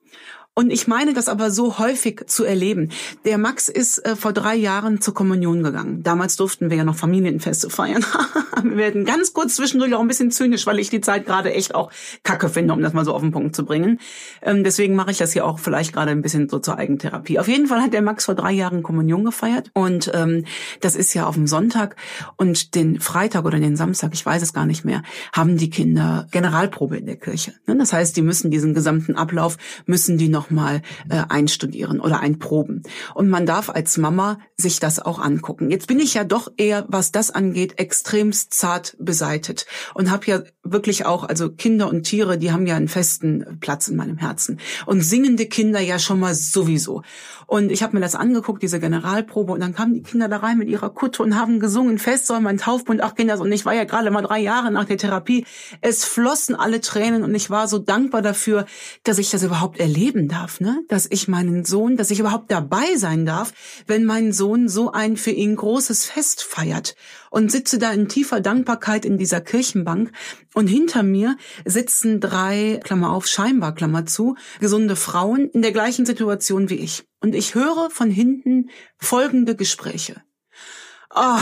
Und 0.56 0.72
ich 0.72 0.88
meine 0.88 1.14
das 1.14 1.28
aber 1.28 1.52
so 1.52 1.78
häufig 1.78 2.24
zu 2.28 2.44
erleben. 2.46 2.90
Der 3.26 3.38
Max 3.38 3.68
ist 3.68 4.00
äh, 4.06 4.16
vor 4.16 4.34
drei 4.34 4.56
Jahren 4.56 5.02
zur 5.02 5.14
Kommunion 5.14 5.62
gegangen. 5.62 6.02
Damals 6.02 6.38
durften 6.38 6.70
wir 6.70 6.78
ja 6.78 6.86
noch 6.86 6.96
Familienfeste 6.96 7.70
feiern. 7.70 8.06
wir 8.64 8.78
werden 8.78 9.06
ganz 9.06 9.34
kurz 9.34 9.56
zwischendurch 9.56 9.94
auch 9.94 10.00
ein 10.00 10.08
bisschen 10.08 10.32
zynisch, 10.32 10.66
weil 10.66 10.80
ich 10.80 10.90
die 10.90 11.02
Zeit 11.02 11.26
gerade 11.26 11.54
echt 11.54 11.76
auch 11.76 11.92
kacke 12.24 12.50
finde, 12.50 12.74
um 12.74 12.82
das 12.82 12.94
mal 12.94 13.06
so 13.06 13.14
auf 13.14 13.22
den 13.22 13.32
Punkt 13.32 13.56
zu 13.56 13.66
bringen. 13.66 14.00
Ähm, 14.42 14.64
deswegen 14.64 14.96
mache 14.96 15.12
ich 15.12 15.18
das 15.18 15.34
hier 15.34 15.46
auch 15.46 15.60
vielleicht 15.60 15.94
gerade 15.94 16.12
ein 16.12 16.22
bisschen 16.22 16.48
so 16.48 16.60
zur 16.60 16.78
Eigentherapie. 16.78 17.38
Auf 17.38 17.48
jeden 17.48 17.68
Fall 17.68 17.82
hat 17.82 17.94
der 17.94 18.02
Max 18.02 18.26
vor 18.26 18.36
drei 18.36 18.52
Jahren 18.52 18.84
Kommunion 18.84 19.26
gefeiert. 19.26 19.72
Und 19.74 20.10
ähm, 20.14 20.46
das 20.82 20.96
ist 20.96 21.14
ja 21.14 21.26
auf 21.26 21.36
dem 21.36 21.48
Sonntag. 21.48 21.96
Und 22.38 22.76
den 22.76 23.02
Freitag 23.02 23.46
oder 23.46 23.60
den 23.60 23.76
Samstag, 23.76 24.12
ich 24.14 24.26
weiß 24.26 24.42
es 24.42 24.54
gar 24.54 24.66
nicht 24.66 24.86
mehr, 24.86 25.04
haben 25.34 25.58
die 25.58 25.70
Kinder 25.70 26.28
Generalprobe 26.32 26.98
in 26.98 27.06
der 27.06 27.18
Kirche. 27.18 27.54
Ne? 27.68 27.76
Das 27.78 27.92
heißt, 27.92 28.16
die 28.16 28.22
müssen 28.22 28.52
diesen 28.52 28.74
gesamten 28.74 29.16
Ablauf, 29.16 29.58
müssen 29.86 30.18
die 30.18 30.30
noch 30.30 30.46
nochmal 30.46 30.82
äh, 31.10 31.24
einstudieren 31.28 32.00
oder 32.00 32.20
einproben. 32.20 32.84
Und 33.14 33.30
man 33.30 33.46
darf 33.46 33.70
als 33.70 33.98
Mama 33.98 34.40
sich 34.58 34.80
das 34.80 35.00
auch 35.00 35.20
angucken. 35.20 35.72
Jetzt 35.72 35.88
bin 35.88 36.00
ich 36.00 36.14
ja 36.14 36.24
doch 36.24 36.52
eher, 36.58 36.86
was 36.88 37.12
das 37.12 37.32
angeht, 37.32 37.80
extremst 37.80 38.45
zart 38.50 38.96
beseitet 39.00 39.66
und 39.94 40.12
habe 40.12 40.26
ja 40.28 40.42
wirklich 40.66 41.06
auch, 41.06 41.24
also 41.24 41.50
Kinder 41.50 41.88
und 41.88 42.04
Tiere, 42.04 42.38
die 42.38 42.52
haben 42.52 42.68
ja 42.68 42.76
einen 42.76 42.88
festen 42.88 43.58
Platz 43.62 43.88
in 43.88 43.96
meinem 43.96 44.18
Herzen. 44.18 44.60
Und 44.86 45.02
singende 45.02 45.46
Kinder 45.46 45.80
ja 45.80 46.00
schon 46.00 46.20
mal 46.20 46.36
sowieso. 46.36 47.04
Und 47.48 47.72
ich 47.72 47.84
habe 47.84 47.96
mir 47.96 48.02
das 48.02 48.16
angeguckt, 48.16 48.64
diese 48.64 48.80
Generalprobe, 48.80 49.54
und 49.54 49.60
dann 49.60 49.74
kamen 49.74 49.94
die 49.94 50.02
Kinder 50.02 50.28
da 50.28 50.38
rein 50.38 50.58
mit 50.58 50.68
ihrer 50.68 50.90
Kutte 50.90 51.22
und 51.22 51.36
haben 51.36 51.60
gesungen, 51.60 52.00
Fest 52.00 52.26
soll 52.26 52.40
mein 52.40 52.58
Taufbund, 52.58 53.02
ach 53.02 53.14
Kinder, 53.16 53.40
und 53.40 53.52
ich 53.52 53.66
war 53.66 53.76
ja 53.76 53.84
gerade 53.84 54.10
mal 54.10 54.24
drei 54.24 54.40
Jahre 54.40 54.72
nach 54.72 54.86
der 54.86 54.98
Therapie. 54.98 55.46
Es 55.82 56.04
flossen 56.04 56.56
alle 56.56 56.82
Tränen 56.82 57.24
und 57.24 57.36
ich 57.36 57.50
war 57.50 57.68
so 57.68 57.78
dankbar 57.78 58.24
dafür, 58.24 58.66
dass 59.04 59.20
ich 59.20 59.30
das 59.30 59.44
überhaupt 59.44 59.80
erleben 59.80 60.28
darf, 60.28 60.60
ne? 60.60 60.82
Dass 60.88 61.06
ich 61.10 61.28
meinen 61.28 61.66
Sohn, 61.66 61.98
dass 61.98 62.10
ich 62.10 62.20
überhaupt 62.20 62.52
dabei 62.52 62.96
sein 62.98 63.26
darf, 63.26 63.54
wenn 63.86 64.06
mein 64.06 64.32
Sohn 64.32 64.68
so 64.68 64.92
ein 64.92 65.16
für 65.16 65.32
ihn 65.32 65.56
großes 65.56 66.06
Fest 66.06 66.44
feiert 66.44 66.96
und 67.30 67.52
sitze 67.52 67.78
da 67.78 67.92
in 67.92 68.08
tiefer 68.08 68.40
Dankbarkeit 68.40 69.06
in 69.06 69.18
dieser 69.18 69.42
Kirchenbank 69.42 70.12
und 70.56 70.68
hinter 70.68 71.04
mir 71.04 71.38
sitzen 71.66 72.22
drei, 72.22 72.80
Klammer 72.84 73.12
auf, 73.12 73.28
scheinbar, 73.28 73.76
Klammer 73.76 74.06
zu, 74.06 74.36
gesunde 74.60 74.96
Frauen 74.96 75.50
in 75.50 75.62
der 75.62 75.74
gleichen 75.74 76.06
Situation 76.06 76.70
wie 76.70 76.76
ich. 76.76 77.04
Und 77.20 77.36
ich 77.36 77.56
höre 77.56 77.90
von 77.92 78.10
hinten 78.10 78.70
folgende 78.98 79.56
Gespräche. 79.56 80.24
Oh, 81.14 81.40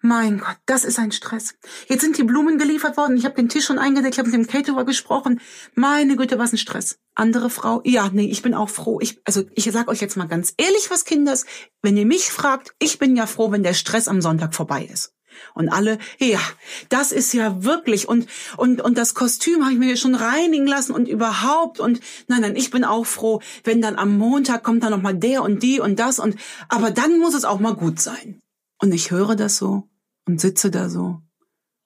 mein 0.00 0.38
Gott, 0.38 0.56
das 0.66 0.84
ist 0.84 0.98
ein 0.98 1.12
Stress. 1.12 1.54
Jetzt 1.86 2.00
sind 2.00 2.18
die 2.18 2.24
Blumen 2.24 2.58
geliefert 2.58 2.96
worden. 2.96 3.16
Ich 3.16 3.24
habe 3.24 3.36
den 3.36 3.48
Tisch 3.48 3.64
schon 3.64 3.78
eingedeckt. 3.78 4.14
Ich 4.14 4.18
habe 4.18 4.28
mit 4.28 4.36
dem 4.36 4.48
Caterer 4.48 4.84
gesprochen. 4.84 5.40
Meine 5.76 6.16
Güte, 6.16 6.38
was 6.40 6.52
ein 6.52 6.58
Stress. 6.58 6.98
Andere 7.14 7.48
Frau, 7.48 7.80
ja, 7.84 8.10
nee, 8.12 8.26
ich 8.26 8.42
bin 8.42 8.54
auch 8.54 8.68
froh. 8.68 8.98
Ich, 9.00 9.20
also 9.24 9.44
ich 9.54 9.70
sag 9.70 9.86
euch 9.86 10.00
jetzt 10.00 10.16
mal 10.16 10.26
ganz 10.26 10.54
ehrlich, 10.56 10.90
was 10.90 11.04
Kinders, 11.04 11.46
wenn 11.82 11.96
ihr 11.96 12.06
mich 12.06 12.24
fragt, 12.24 12.74
ich 12.80 12.98
bin 12.98 13.14
ja 13.14 13.26
froh, 13.26 13.52
wenn 13.52 13.62
der 13.62 13.74
Stress 13.74 14.08
am 14.08 14.20
Sonntag 14.20 14.54
vorbei 14.54 14.88
ist. 14.92 15.14
Und 15.54 15.68
alle, 15.68 15.98
ja, 16.18 16.40
das 16.88 17.12
ist 17.12 17.32
ja 17.32 17.64
wirklich 17.64 18.08
und 18.08 18.26
und 18.56 18.80
und 18.80 18.98
das 18.98 19.14
Kostüm 19.14 19.62
habe 19.62 19.72
ich 19.72 19.78
mir 19.78 19.96
schon 19.96 20.14
reinigen 20.14 20.66
lassen 20.66 20.92
und 20.92 21.08
überhaupt 21.08 21.80
und 21.80 22.00
nein, 22.28 22.42
nein, 22.42 22.56
ich 22.56 22.70
bin 22.70 22.84
auch 22.84 23.06
froh, 23.06 23.40
wenn 23.64 23.82
dann 23.82 23.96
am 23.96 24.16
Montag 24.18 24.62
kommt 24.62 24.82
dann 24.82 24.92
noch 24.92 25.02
mal 25.02 25.14
der 25.14 25.42
und 25.42 25.62
die 25.62 25.80
und 25.80 25.98
das 25.98 26.18
und 26.18 26.36
aber 26.68 26.90
dann 26.90 27.18
muss 27.18 27.34
es 27.34 27.44
auch 27.44 27.60
mal 27.60 27.74
gut 27.74 28.00
sein. 28.00 28.40
Und 28.80 28.92
ich 28.92 29.10
höre 29.10 29.36
das 29.36 29.56
so 29.56 29.88
und 30.26 30.40
sitze 30.40 30.70
da 30.70 30.88
so 30.88 31.20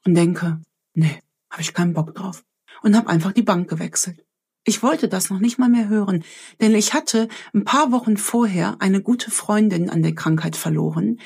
und 0.05 0.15
denke, 0.15 0.61
nee, 0.95 1.21
habe 1.50 1.62
ich 1.62 1.75
keinen 1.75 1.93
Bock 1.95 2.15
drauf 2.15 2.45
und 2.83 2.97
habe 2.97 3.09
einfach 3.09 3.33
die 3.33 3.43
Bank 3.43 3.69
gewechselt. 3.69 4.25
Ich 4.65 4.83
wollte 4.83 5.09
das 5.09 5.31
noch 5.31 5.38
nicht 5.38 5.59
mal 5.59 5.69
mehr 5.69 5.88
hören, 5.88 6.25
denn 6.61 6.75
ich 6.75 6.93
hatte 6.93 7.29
ein 7.55 7.65
paar 7.65 7.93
Wochen 7.93 8.17
vorher 8.17 8.76
eine 8.81 9.00
gute 9.00 9.31
Freundin 9.31 9.91
an 9.91 10.03
der 10.03 10.15
Krankheit 10.15 10.57
verloren, 10.57 11.21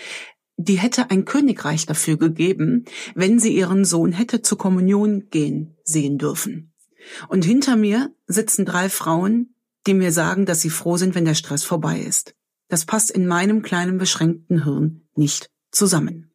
die 0.65 0.79
hätte 0.79 1.11
ein 1.11 1.25
Königreich 1.25 1.87
dafür 1.87 2.19
gegeben, 2.19 2.85
wenn 3.15 3.39
sie 3.39 3.57
ihren 3.57 3.85
Sohn 3.85 4.13
hätte 4.13 4.43
zur 4.43 4.59
Kommunion 4.59 5.29
gehen 5.31 5.77
sehen 5.85 6.19
dürfen. 6.19 6.73
Und 7.29 7.45
hinter 7.45 7.77
mir 7.77 8.15
sitzen 8.27 8.65
drei 8.65 8.89
Frauen, 8.91 9.55
die 9.87 9.95
mir 9.95 10.13
sagen, 10.13 10.45
dass 10.45 10.61
sie 10.61 10.71
froh 10.71 10.97
sind, 10.97 11.15
wenn 11.15 11.25
der 11.25 11.35
Stress 11.35 11.65
vorbei 11.65 12.01
ist. 12.01 12.35
Das 12.69 12.85
passt 12.85 13.11
in 13.11 13.27
meinem 13.27 13.63
kleinen 13.63 13.99
beschränkten 13.99 14.65
Hirn 14.65 15.09
nicht 15.15 15.51
zusammen. 15.71 16.33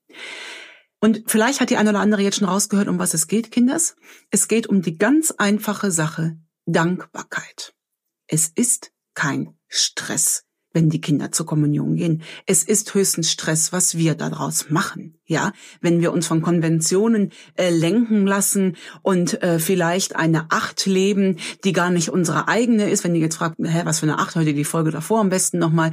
Und 0.99 1.23
vielleicht 1.27 1.61
hat 1.61 1.69
die 1.69 1.77
eine 1.77 1.91
oder 1.91 1.99
andere 1.99 2.23
jetzt 2.23 2.39
schon 2.39 2.47
rausgehört, 2.47 2.87
um 2.87 2.97
was 2.97 3.13
es 3.13 3.27
geht, 3.27 3.51
Kinders. 3.51 3.95
Es 4.31 4.47
geht 4.47 4.65
um 4.67 4.81
die 4.81 4.97
ganz 4.97 5.31
einfache 5.31 5.91
Sache 5.91 6.37
Dankbarkeit. 6.65 7.75
Es 8.27 8.47
ist 8.47 8.91
kein 9.13 9.55
Stress 9.67 10.45
wenn 10.75 10.89
die 10.89 11.01
Kinder 11.01 11.31
zur 11.31 11.45
Kommunion 11.45 11.95
gehen. 11.95 12.21
Es 12.45 12.61
ist 12.61 12.93
höchstens 12.93 13.31
Stress, 13.31 13.71
was 13.71 13.97
wir 13.97 14.13
daraus 14.13 14.69
machen. 14.69 15.17
Ja, 15.27 15.53
wenn 15.81 16.01
wir 16.01 16.13
uns 16.13 16.27
von 16.27 16.43
Konventionen 16.43 17.31
äh, 17.55 17.71
lenken 17.71 18.27
lassen 18.27 18.75
und 19.01 19.41
äh, 19.41 19.57
vielleicht 19.57 20.15
eine 20.15 20.45
Acht 20.49 20.85
leben, 20.85 21.37
die 21.63 21.73
gar 21.73 21.89
nicht 21.89 22.09
unsere 22.09 22.47
eigene 22.47 22.91
ist. 22.91 23.03
Wenn 23.03 23.15
ihr 23.15 23.21
jetzt 23.21 23.37
fragt, 23.37 23.55
hä, 23.59 23.81
was 23.85 24.01
für 24.01 24.05
eine 24.05 24.19
Acht 24.19 24.35
heute 24.35 24.53
die 24.53 24.63
Folge 24.63 24.91
davor 24.91 25.21
am 25.21 25.29
besten 25.29 25.57
nochmal, 25.57 25.91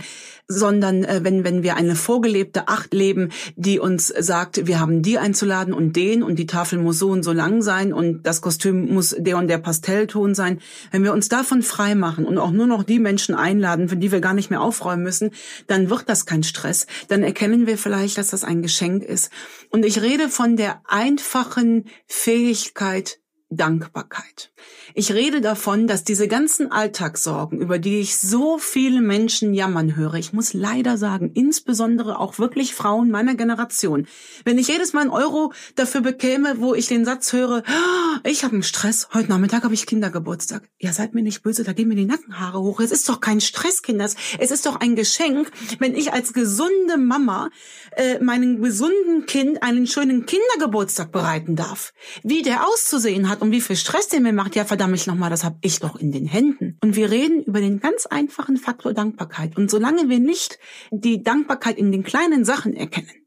sondern 0.49 1.05
äh, 1.05 1.21
wenn 1.23 1.45
wenn 1.45 1.63
wir 1.63 1.77
eine 1.77 1.97
vorgelebte 1.97 2.69
Acht 2.69 2.93
leben, 2.93 3.31
die 3.57 3.79
uns 3.79 4.09
sagt, 4.09 4.67
wir 4.67 4.81
haben 4.81 5.01
die 5.01 5.19
einzuladen 5.19 5.73
und 5.73 5.97
den 5.97 6.23
und 6.23 6.39
die 6.39 6.47
Tafel 6.47 6.79
muss 6.79 6.99
so 6.99 7.09
und 7.09 7.23
so 7.23 7.33
lang 7.33 7.63
sein 7.63 7.95
und 7.95 8.27
das 8.27 8.43
Kostüm 8.43 8.93
muss 8.93 9.17
der 9.19 9.39
und 9.39 9.49
der 9.49 9.59
Pastellton 9.59 10.35
sein. 10.35 10.61
Wenn 10.91 11.05
wir 11.05 11.13
uns 11.15 11.29
davon 11.29 11.63
frei 11.63 11.95
machen 11.95 12.27
und 12.27 12.37
auch 12.37 12.51
nur 12.51 12.67
noch 12.67 12.83
die 12.83 12.99
Menschen 12.99 13.35
einladen, 13.35 13.89
für 13.89 13.97
die 13.97 14.13
wir 14.13 14.21
gar 14.21 14.35
nicht 14.35 14.51
mehr 14.51 14.61
aufräumen 14.61 15.03
müssen, 15.03 15.31
dann 15.69 15.89
wird 15.89 16.09
das 16.09 16.27
kein 16.27 16.43
Stress. 16.43 16.87
Dann 17.09 17.23
erkennen 17.23 17.67
wir 17.67 17.79
vielleicht, 17.79 18.19
dass 18.19 18.29
das 18.29 18.45
ein 18.45 18.61
Geschenk 18.61 19.05
ist. 19.05 19.22
Und 19.71 19.85
ich 19.85 20.01
rede 20.03 20.29
von 20.29 20.57
der 20.57 20.83
einfachen 20.87 21.87
Fähigkeit 22.07 23.22
Dankbarkeit. 23.57 24.53
Ich 24.95 25.13
rede 25.13 25.41
davon, 25.41 25.87
dass 25.87 26.05
diese 26.05 26.29
ganzen 26.29 26.73
Alltagssorgen, 26.73 27.61
über 27.61 27.79
die 27.79 28.01
ich 28.01 28.17
so 28.17 28.59
viele 28.59 29.01
Menschen 29.01 29.55
jammern 29.55 29.97
höre, 29.97 30.15
ich 30.15 30.33
muss 30.33 30.55
leider 30.55 30.97
sagen, 30.97 31.31
insbesondere 31.35 32.19
auch 32.19 32.39
wirklich 32.39 32.75
Frauen 32.75 33.11
meiner 33.11 33.35
Generation, 33.35 34.07
wenn 34.45 34.59
ich 34.59 34.69
jedes 34.69 34.93
Mal 34.93 35.03
einen 35.03 35.11
Euro 35.11 35.53
dafür 35.77 36.01
bekäme, 36.01 36.57
wo 36.59 36.75
ich 36.75 36.87
den 36.87 37.05
Satz 37.05 37.33
höre, 37.33 37.63
ah, 37.67 38.21
ich 38.25 38.45
habe 38.45 38.55
einen 38.55 38.63
Stress, 38.63 39.09
heute 39.13 39.29
Nachmittag 39.29 39.65
habe 39.65 39.75
ich 39.75 39.87
Kindergeburtstag. 39.87 40.69
Ja, 40.79 40.93
seid 40.93 41.15
mir 41.15 41.23
nicht 41.23 41.43
böse, 41.43 41.65
da 41.65 41.73
gehen 41.73 41.89
mir 41.89 41.95
die 41.95 42.07
Nackenhaare 42.07 42.61
hoch. 42.61 42.81
Es 42.81 42.93
ist 42.93 43.09
doch 43.09 43.21
kein 43.21 43.41
Stress, 43.41 43.83
Kinders. 43.83 44.17
Es 44.39 44.51
ist 44.51 44.67
doch 44.67 44.81
ein 44.81 44.97
Geschenk, 44.97 45.51
wenn 45.79 45.95
ich 45.95 46.13
als 46.13 46.33
gesunde 46.33 46.97
Mama 46.97 47.51
äh, 47.97 48.19
meinem 48.21 48.63
gesunden 48.63 49.27
Kind 49.27 49.63
einen 49.63 49.87
schönen 49.87 50.27
Kindergeburtstag 50.27 51.13
bereiten 51.13 51.57
darf. 51.57 51.93
Wie 52.23 52.43
der 52.43 52.67
auszusehen 52.67 53.29
hat 53.29 53.42
und 53.43 53.51
wie 53.51 53.61
viel 53.61 53.75
Stress 53.75 54.07
der 54.07 54.21
mir 54.21 54.33
macht, 54.33 54.55
ja 54.55 54.65
verdammt 54.65 55.05
nochmal, 55.09 55.29
das 55.29 55.43
habe 55.43 55.59
ich 55.63 55.81
doch 55.81 55.97
in 55.97 56.13
den 56.13 56.27
Händen. 56.27 56.79
Und 56.81 56.95
wir 56.95 57.11
reden 57.11 57.43
über 57.43 57.61
den 57.61 57.81
ganz 57.81 58.07
einfachen 58.07 58.57
Faktor 58.57 58.95
Dankbarkeit. 58.95 59.57
Und 59.57 59.69
solange 59.69 60.09
wir 60.09 60.21
nicht 60.21 60.61
die 60.93 61.25
Dankbarkeit 61.25 61.77
in 61.77 61.91
den 61.91 62.05
kleinen 62.05 62.45
Sachen 62.45 62.73
erkennen, 62.73 63.27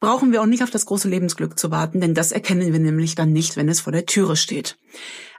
brauchen 0.00 0.32
wir 0.32 0.42
auch 0.42 0.46
nicht 0.46 0.62
auf 0.62 0.70
das 0.70 0.84
große 0.84 1.08
Lebensglück 1.08 1.58
zu 1.58 1.70
warten, 1.70 2.02
denn 2.02 2.12
das 2.12 2.30
erkennen 2.30 2.74
wir 2.74 2.78
nämlich 2.78 3.14
dann 3.14 3.32
nicht, 3.32 3.56
wenn 3.56 3.70
es 3.70 3.80
vor 3.80 3.92
der 3.92 4.04
Türe 4.04 4.36
steht. 4.36 4.76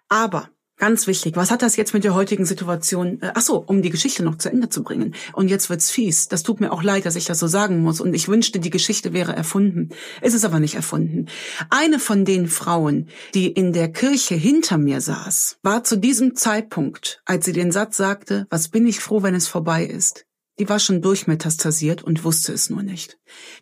Aber 0.08 0.50
Ganz 0.80 1.08
wichtig. 1.08 1.36
Was 1.36 1.52
hat 1.52 1.62
das 1.62 1.76
jetzt 1.76 1.94
mit 1.94 2.06
der 2.06 2.14
heutigen 2.14 2.46
Situation? 2.46 3.22
Äh, 3.22 3.34
ach 3.36 3.42
so, 3.42 3.58
um 3.58 3.82
die 3.82 3.90
Geschichte 3.90 4.24
noch 4.24 4.38
zu 4.38 4.50
Ende 4.50 4.70
zu 4.70 4.82
bringen. 4.82 5.14
Und 5.34 5.50
jetzt 5.50 5.70
wird's 5.70 5.92
fies. 5.92 6.30
Das 6.30 6.42
tut 6.42 6.62
mir 6.62 6.72
auch 6.72 6.82
leid, 6.82 7.06
dass 7.06 7.18
ich 7.18 7.26
das 7.26 7.38
so 7.38 7.48
sagen 7.48 7.82
muss. 7.82 8.00
Und 8.00 8.14
ich 8.14 8.30
wünschte, 8.30 8.62
die 8.62 8.70
Geschichte 8.70 9.12
wäre 9.12 9.36
erfunden. 9.36 9.90
Es 10.22 10.34
ist 10.34 10.46
aber 10.46 10.62
nicht 10.62 10.76
erfunden. 10.76 11.26
Eine 11.70 12.00
von 12.00 12.24
den 12.24 12.48
Frauen, 12.48 13.10
die 13.34 13.48
in 13.48 13.74
der 13.74 13.92
Kirche 13.92 14.36
hinter 14.36 14.78
mir 14.78 15.02
saß, 15.02 15.58
war 15.64 15.84
zu 15.84 15.98
diesem 15.98 16.36
Zeitpunkt, 16.36 17.22
als 17.26 17.44
sie 17.44 17.54
den 17.54 17.74
Satz 17.74 17.98
sagte, 17.98 18.48
was 18.50 18.70
bin 18.70 18.88
ich 18.88 19.02
froh, 19.02 19.22
wenn 19.22 19.36
es 19.36 19.50
vorbei 19.50 19.84
ist, 19.84 20.26
die 20.60 20.70
war 20.70 20.80
schon 20.80 21.02
durchmetastasiert 21.02 22.04
und 22.04 22.24
wusste 22.26 22.52
es 22.52 22.70
nur 22.70 22.84
nicht. 22.84 23.18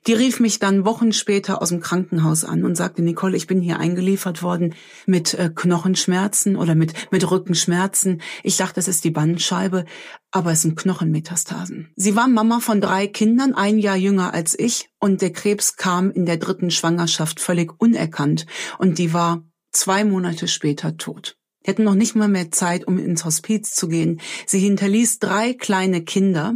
Die 0.08 0.13
rief 0.13 0.39
mich 0.39 0.60
dann 0.60 0.84
Wochen 0.84 1.13
später 1.13 1.62
aus 1.62 1.70
dem 1.70 1.80
Krankenhaus 1.80 2.44
an 2.44 2.66
und 2.66 2.75
sagte, 2.75 3.04
Nicole, 3.04 3.38
ich 3.38 3.46
bin 3.46 3.62
hier 3.62 3.80
eingeliefert 3.80 4.42
worden 4.42 4.74
mit 5.06 5.36
äh, 5.36 5.51
Knochenschmerzen 5.54 6.56
oder 6.56 6.74
mit, 6.74 6.94
mit 7.12 7.30
Rückenschmerzen. 7.30 8.22
Ich 8.44 8.58
dachte, 8.58 8.80
es 8.80 8.88
ist 8.88 9.04
die 9.04 9.12
Bandscheibe, 9.12 9.86
aber 10.32 10.51
es 10.51 10.63
sind 10.63 10.75
Knochenmetastasen. 10.75 11.92
Sie 11.96 12.16
war 12.16 12.27
Mama 12.27 12.60
von 12.60 12.82
drei 12.82 13.08
Kindern, 13.08 13.54
ein 13.54 13.77
Jahr 13.77 13.98
jünger 13.98 14.34
als 14.34 14.58
ich, 14.58 14.89
und 15.00 15.22
der 15.22 15.32
Krebs 15.32 15.75
kam 15.75 16.10
in 16.12 16.25
der 16.25 16.38
dritten 16.38 16.72
Schwangerschaft 16.72 17.39
völlig 17.39 17.80
unerkannt 17.80 18.48
und 18.80 18.98
die 18.98 19.13
war 19.13 19.44
zwei 19.72 20.04
Monate 20.04 20.48
später 20.48 20.98
tot. 20.98 21.37
Die 21.67 21.71
hatten 21.71 21.83
noch 21.83 21.95
nicht 21.95 22.15
mal 22.15 22.29
mehr 22.29 22.50
Zeit, 22.50 22.88
um 22.88 22.97
ins 22.97 23.25
Hospiz 23.25 23.75
zu 23.75 23.89
gehen. 23.89 24.21
Sie 24.45 24.59
hinterließ 24.59 25.19
drei 25.19 25.51
kleine 25.51 26.01
Kinder 26.01 26.55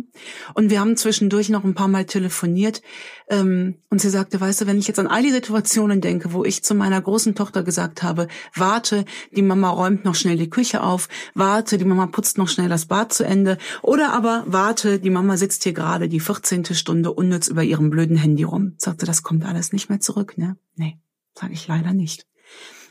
und 0.53 0.69
wir 0.69 0.79
haben 0.79 0.95
zwischendurch 0.95 1.49
noch 1.49 1.65
ein 1.65 1.73
paar 1.73 1.89
Mal 1.89 2.05
telefoniert. 2.05 2.81
Ähm, 3.29 3.75
und 3.89 3.99
sie 3.99 4.09
sagte, 4.09 4.39
weißt 4.39 4.61
du, 4.61 4.67
wenn 4.67 4.79
ich 4.79 4.87
jetzt 4.87 4.99
an 4.99 5.07
all 5.07 5.21
die 5.21 5.31
Situationen 5.31 5.99
denke, 5.99 6.31
wo 6.31 6.45
ich 6.45 6.63
zu 6.63 6.75
meiner 6.75 7.01
großen 7.01 7.35
Tochter 7.35 7.61
gesagt 7.61 8.03
habe, 8.03 8.29
warte, 8.55 9.03
die 9.35 9.41
Mama 9.41 9.69
räumt 9.69 10.05
noch 10.05 10.15
schnell 10.15 10.37
die 10.37 10.49
Küche 10.49 10.81
auf, 10.81 11.09
warte, 11.33 11.77
die 11.77 11.83
Mama 11.83 12.07
putzt 12.07 12.37
noch 12.37 12.47
schnell 12.47 12.69
das 12.69 12.85
Bad 12.85 13.11
zu 13.11 13.25
Ende, 13.25 13.57
oder 13.81 14.13
aber 14.13 14.45
warte, 14.47 14.97
die 14.97 15.09
Mama 15.09 15.35
sitzt 15.35 15.63
hier 15.63 15.73
gerade 15.73 16.07
die 16.07 16.21
14. 16.21 16.63
Stunde 16.73 17.11
unnütz 17.11 17.49
über 17.49 17.63
ihrem 17.63 17.89
blöden 17.89 18.15
Handy 18.15 18.43
rum. 18.43 18.75
Sagte, 18.77 19.05
das 19.05 19.23
kommt 19.23 19.43
alles 19.43 19.73
nicht 19.73 19.89
mehr 19.89 19.99
zurück, 19.99 20.37
ne? 20.37 20.55
Nee, 20.75 20.99
sage 21.37 21.51
ich 21.51 21.67
leider 21.67 21.91
nicht. 21.91 22.30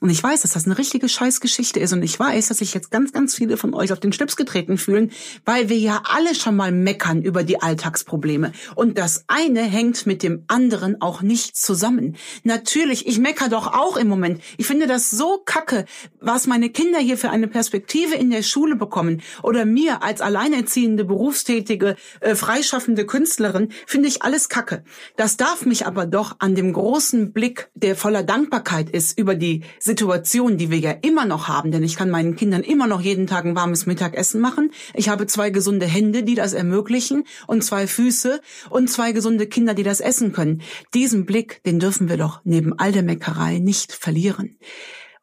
Und 0.01 0.09
ich 0.09 0.23
weiß, 0.23 0.43
dass 0.43 0.53
das 0.53 0.65
eine 0.65 0.79
richtige 0.79 1.09
Scheißgeschichte 1.09 1.79
ist. 1.79 1.93
Und 1.93 2.03
ich 2.03 2.19
weiß, 2.19 2.49
dass 2.49 2.59
sich 2.59 2.73
jetzt 2.73 2.91
ganz, 2.91 3.13
ganz 3.13 3.35
viele 3.35 3.59
von 3.59 3.75
euch 3.75 3.93
auf 3.93 4.01
den 4.01 4.13
Schlips 4.13 4.37
getreten 4.37 4.79
fühlen, 4.79 5.11
weil 5.45 5.69
wir 5.69 5.77
ja 5.77 6.03
alle 6.05 6.35
schon 6.35 6.57
mal 6.57 6.73
meckern 6.73 7.23
über 7.23 7.45
die 7.45 7.61
Alltagsprobleme. 7.61 8.53
Und 8.75 8.97
das 8.97 9.25
eine 9.29 9.61
hängt 9.61 10.07
mit 10.07 10.23
dem 10.23 10.45
anderen 10.49 11.03
auch 11.03 11.21
nicht 11.21 11.57
zusammen. 11.57 12.17
Natürlich, 12.45 13.07
ich 13.07 13.19
mecker 13.19 13.51
doch 13.51 13.75
auch 13.75 13.99
im 13.99 14.09
Moment. 14.09 14.41
Ich 14.57 14.67
finde 14.67 14.87
das 14.87 15.11
so 15.11 15.43
kacke, 15.45 15.85
was 16.19 16.47
meine 16.47 16.71
Kinder 16.71 16.99
hier 16.99 17.19
für 17.19 17.31
eine 17.31 17.49
Perspektive 17.49 18.15
in 18.15 18.31
der 18.31 18.43
Schule 18.43 18.77
bekommen. 18.77 19.21
Oder 19.43 19.67
mir 19.67 20.03
als 20.03 20.23
alleinerziehende, 20.23 21.05
berufstätige, 21.05 21.97
äh, 22.21 22.35
freischaffende 22.35 23.05
Künstlerin, 23.05 23.69
finde 23.87 24.09
ich 24.09 24.23
alles 24.23 24.49
kacke. 24.49 24.83
Das 25.17 25.37
darf 25.37 25.67
mich 25.67 25.87
aber 25.87 26.07
doch 26.07 26.37
an 26.39 26.55
dem 26.55 26.73
großen 26.73 27.35
Blick, 27.35 27.69
der 27.75 27.97
voller 27.97 28.23
Dankbarkeit 28.23 28.89
ist, 28.89 29.19
über 29.19 29.35
die 29.35 29.63
Situation, 29.91 30.57
die 30.57 30.71
wir 30.71 30.79
ja 30.79 30.93
immer 30.93 31.25
noch 31.25 31.49
haben, 31.49 31.73
denn 31.73 31.83
ich 31.83 31.97
kann 31.97 32.11
meinen 32.11 32.37
Kindern 32.37 32.63
immer 32.63 32.87
noch 32.87 33.01
jeden 33.01 33.27
Tag 33.27 33.45
ein 33.45 33.57
warmes 33.57 33.87
Mittagessen 33.87 34.41
machen. 34.41 34.71
Ich 34.95 35.09
habe 35.09 35.27
zwei 35.27 35.51
gesunde 35.51 35.85
Hände, 35.85 36.23
die 36.23 36.37
das 36.37 36.53
ermöglichen 36.53 37.25
und 37.49 37.65
zwei 37.65 37.89
Füße 37.89 38.41
und 38.71 38.89
zwei 38.89 39.11
gesunde 39.11 39.49
Kinder, 39.49 39.75
die 39.75 39.83
das 39.83 40.01
essen 40.01 40.33
können. 40.33 40.63
Diesen 40.95 41.27
Blick, 41.27 41.61
den 41.65 41.81
dürfen 41.81 42.09
wir 42.09 42.19
doch 42.19 42.41
neben 42.45 42.79
all 42.79 42.93
der 42.93 43.03
Meckerei 43.03 43.59
nicht 43.59 43.93
verlieren. 43.93 44.59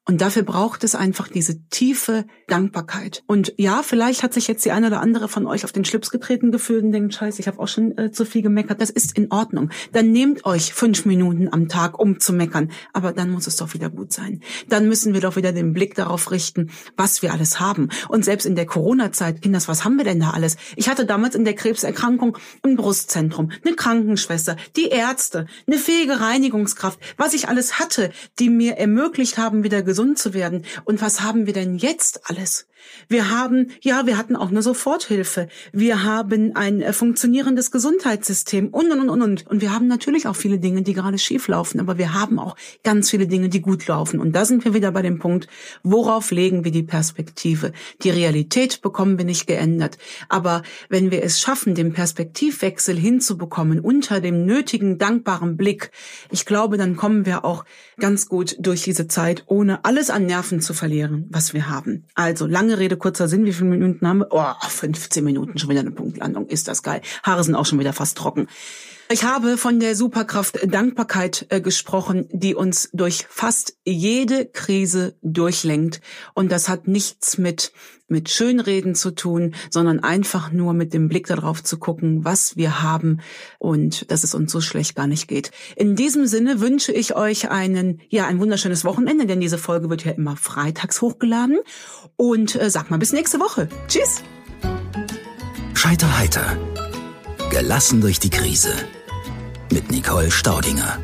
Und 0.07 0.21
dafür 0.21 0.43
braucht 0.43 0.85
es 0.85 0.95
einfach 0.95 1.27
diese 1.27 1.59
tiefe 1.67 2.25
Dankbarkeit. 2.47 3.23
Und 3.27 3.53
ja, 3.57 3.83
vielleicht 3.83 4.23
hat 4.23 4.33
sich 4.33 4.47
jetzt 4.47 4.63
die 4.63 4.71
eine 4.71 4.87
oder 4.87 5.01
andere 5.01 5.27
von 5.27 5.45
euch 5.45 5.65
auf 5.65 5.73
den 5.73 5.83
Schlips 5.83 6.11
getreten 6.11 6.49
gefühlt 6.49 6.85
und 6.85 6.93
denkt, 6.93 7.13
scheiße, 7.13 7.41
ich 7.41 7.47
habe 7.47 7.59
auch 7.59 7.67
schon 7.67 7.97
äh, 7.97 8.09
zu 8.09 8.23
viel 8.23 8.41
gemeckert. 8.41 8.79
Das 8.79 8.89
ist 8.89 9.17
in 9.17 9.33
Ordnung. 9.33 9.69
Dann 9.91 10.13
nehmt 10.13 10.45
euch 10.45 10.73
fünf 10.73 11.05
Minuten 11.05 11.49
am 11.51 11.67
Tag, 11.67 11.99
um 11.99 12.21
zu 12.21 12.31
meckern. 12.31 12.71
Aber 12.93 13.11
dann 13.11 13.29
muss 13.31 13.47
es 13.47 13.57
doch 13.57 13.73
wieder 13.73 13.89
gut 13.89 14.13
sein. 14.13 14.39
Dann 14.69 14.87
müssen 14.87 15.13
wir 15.13 15.19
doch 15.19 15.35
wieder 15.35 15.51
den 15.51 15.73
Blick 15.73 15.93
darauf 15.95 16.31
richten, 16.31 16.71
was 16.95 17.21
wir 17.21 17.33
alles 17.33 17.59
haben. 17.59 17.89
Und 18.07 18.23
selbst 18.23 18.45
in 18.45 18.55
der 18.55 18.65
Corona-Zeit, 18.65 19.41
Kinders, 19.41 19.67
was 19.67 19.83
haben 19.83 19.97
wir 19.97 20.05
denn 20.05 20.21
da 20.21 20.29
alles? 20.29 20.55
Ich 20.77 20.87
hatte 20.87 21.05
damals 21.05 21.35
in 21.35 21.43
der 21.43 21.53
Krebserkrankung 21.53 22.37
ein 22.63 22.77
Brustzentrum, 22.77 23.51
eine 23.65 23.75
Krankenschwester, 23.75 24.55
die 24.77 24.87
Ärzte, 24.87 25.47
eine 25.67 25.77
fähige 25.77 26.21
Reinigungskraft, 26.21 26.97
was 27.17 27.33
ich 27.33 27.49
alles 27.49 27.77
hatte, 27.77 28.11
die 28.39 28.49
mir 28.49 28.77
ermöglicht 28.77 29.37
haben, 29.37 29.65
wieder 29.65 29.83
gesund 29.83 29.96
zu 30.15 30.33
werden. 30.33 30.65
Und 30.85 31.01
was 31.01 31.21
haben 31.21 31.45
wir 31.45 31.53
denn 31.53 31.77
jetzt 31.77 32.29
alles? 32.29 32.67
Wir 33.09 33.29
haben, 33.29 33.71
ja, 33.81 34.05
wir 34.05 34.17
hatten 34.17 34.35
auch 34.35 34.49
eine 34.49 34.61
Soforthilfe. 34.61 35.47
Wir 35.71 36.03
haben 36.03 36.55
ein 36.55 36.81
äh, 36.81 36.93
funktionierendes 36.93 37.71
Gesundheitssystem 37.71 38.69
und, 38.69 38.91
und, 38.91 39.09
und, 39.09 39.21
und. 39.21 39.47
Und 39.47 39.61
wir 39.61 39.73
haben 39.73 39.87
natürlich 39.87 40.27
auch 40.27 40.35
viele 40.35 40.59
Dinge, 40.59 40.81
die 40.81 40.93
gerade 40.93 41.17
schief 41.17 41.47
laufen, 41.47 41.79
aber 41.79 41.97
wir 41.97 42.13
haben 42.13 42.39
auch 42.39 42.55
ganz 42.83 43.09
viele 43.09 43.27
Dinge, 43.27 43.49
die 43.49 43.61
gut 43.61 43.87
laufen. 43.87 44.19
Und 44.19 44.33
da 44.33 44.45
sind 44.45 44.65
wir 44.65 44.73
wieder 44.73 44.91
bei 44.91 45.01
dem 45.01 45.19
Punkt, 45.19 45.47
worauf 45.83 46.31
legen 46.31 46.63
wir 46.63 46.71
die 46.71 46.83
Perspektive? 46.83 47.71
Die 48.03 48.09
Realität 48.09 48.81
bekommen 48.81 49.17
wir 49.17 49.25
nicht 49.25 49.47
geändert. 49.47 49.97
Aber 50.29 50.63
wenn 50.89 51.11
wir 51.11 51.23
es 51.23 51.39
schaffen, 51.39 51.75
den 51.75 51.93
Perspektivwechsel 51.93 52.97
hinzubekommen 52.97 53.79
unter 53.79 54.21
dem 54.21 54.45
nötigen, 54.45 54.97
dankbaren 54.97 55.57
Blick, 55.57 55.91
ich 56.31 56.45
glaube, 56.45 56.77
dann 56.77 56.95
kommen 56.95 57.25
wir 57.25 57.45
auch 57.45 57.65
ganz 57.99 58.27
gut 58.27 58.55
durch 58.59 58.83
diese 58.83 59.07
Zeit, 59.07 59.43
ohne 59.47 59.85
alles 59.85 60.09
an 60.09 60.25
Nerven 60.25 60.61
zu 60.61 60.73
verlieren, 60.73 61.27
was 61.29 61.53
wir 61.53 61.69
haben. 61.69 62.05
Also 62.15 62.45
lange 62.67 62.79
Rede, 62.79 62.97
kurzer 62.97 63.27
Sinn, 63.27 63.45
wie 63.45 63.53
viele 63.53 63.69
Minuten 63.69 64.05
haben 64.07 64.19
wir? 64.19 64.27
Oh, 64.31 64.67
15 64.67 65.23
Minuten, 65.23 65.57
schon 65.57 65.69
wieder 65.69 65.79
eine 65.79 65.91
Punktlandung. 65.91 66.47
Ist 66.47 66.67
das 66.67 66.83
geil. 66.83 67.01
Haare 67.23 67.43
sind 67.43 67.55
auch 67.55 67.65
schon 67.65 67.79
wieder 67.79 67.93
fast 67.93 68.17
trocken. 68.17 68.47
Ich 69.09 69.23
habe 69.23 69.55
von 69.55 69.79
der 69.79 69.95
Superkraft 69.95 70.59
Dankbarkeit 70.65 71.45
äh, 71.49 71.61
gesprochen, 71.61 72.27
die 72.29 72.55
uns 72.55 72.89
durch 72.91 73.25
fast 73.29 73.77
jede 73.85 74.45
Krise 74.45 75.15
durchlenkt. 75.21 76.01
Und 76.33 76.51
das 76.51 76.67
hat 76.67 76.89
nichts 76.89 77.37
mit, 77.37 77.71
mit 78.09 78.27
Schönreden 78.29 78.95
zu 78.95 79.11
tun, 79.11 79.55
sondern 79.69 80.01
einfach 80.01 80.51
nur 80.51 80.73
mit 80.73 80.93
dem 80.93 81.07
Blick 81.07 81.25
darauf 81.27 81.63
zu 81.63 81.77
gucken, 81.77 82.25
was 82.25 82.57
wir 82.57 82.83
haben 82.83 83.21
und 83.59 84.11
dass 84.11 84.25
es 84.25 84.35
uns 84.35 84.51
so 84.51 84.59
schlecht 84.59 84.95
gar 84.95 85.07
nicht 85.07 85.29
geht. 85.29 85.51
In 85.77 85.95
diesem 85.95 86.27
Sinne 86.27 86.59
wünsche 86.59 86.91
ich 86.91 87.15
euch 87.15 87.49
einen, 87.49 88.01
ja, 88.09 88.27
ein 88.27 88.39
wunderschönes 88.39 88.83
Wochenende, 88.83 89.25
denn 89.25 89.39
diese 89.39 89.57
Folge 89.57 89.89
wird 89.89 90.03
ja 90.03 90.11
immer 90.11 90.35
freitags 90.35 91.01
hochgeladen. 91.01 91.59
Und 92.17 92.55
äh, 92.55 92.69
sag 92.69 92.91
mal 92.91 92.99
bis 92.99 93.13
nächste 93.13 93.39
Woche. 93.39 93.69
Tschüss. 93.87 94.21
Scheiter 95.73 96.17
heiter. 96.17 96.57
Gelassen 97.59 98.01
durch 98.01 98.19
die 98.19 98.29
Krise 98.29 98.71
mit 99.71 99.89
Nicole 99.89 100.29
Staudinger. 100.29 100.99